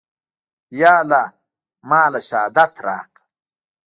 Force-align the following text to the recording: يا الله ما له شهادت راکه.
يا 0.79 0.93
الله 1.01 1.25
ما 1.89 2.01
له 2.11 2.19
شهادت 2.29 2.73
راکه. 2.85 3.21